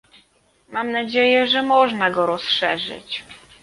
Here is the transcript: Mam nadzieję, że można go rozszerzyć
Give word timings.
Mam 0.69 0.91
nadzieję, 0.91 1.47
że 1.47 1.63
można 1.63 2.11
go 2.11 2.25
rozszerzyć 2.25 3.23